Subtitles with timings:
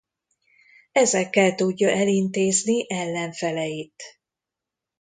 [0.91, 4.03] Ezekkel tudja elintézni ellenfeleit.